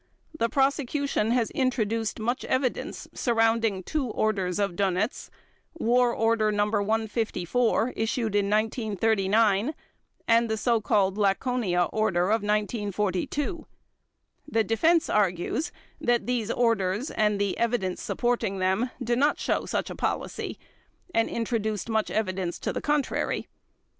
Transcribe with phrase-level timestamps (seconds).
[0.35, 8.33] The Prosecution has introduced much evidence surrounding two orders of Dönitz—War Order Number 154, issued
[8.33, 9.75] in 1939,
[10.27, 13.67] and the so called "Laconia" Order of 1942.
[14.47, 19.91] The Defense argues that these orders and the evidence supporting them do not show such
[19.91, 20.57] a policy
[21.13, 23.47] and introduced much evidence to the contrary.